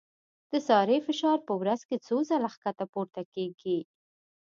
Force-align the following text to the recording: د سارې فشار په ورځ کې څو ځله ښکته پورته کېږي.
د 0.51 0.53
سارې 0.67 0.97
فشار 1.07 1.37
په 1.47 1.53
ورځ 1.61 1.81
کې 1.87 1.97
څو 2.07 2.17
ځله 2.29 2.47
ښکته 2.53 2.85
پورته 2.93 3.21
کېږي. 3.33 3.79